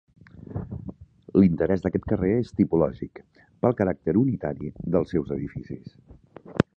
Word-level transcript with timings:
L'interès 1.41 1.83
d'aquest 1.83 2.07
carrer 2.13 2.31
és 2.37 2.49
tipològic, 2.61 3.21
pel 3.65 3.77
caràcter 3.83 4.17
unitari 4.25 4.73
dels 4.97 5.13
seus 5.17 5.35
edificis. 5.37 5.95